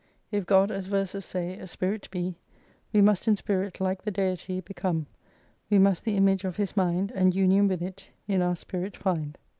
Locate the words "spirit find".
8.55-9.37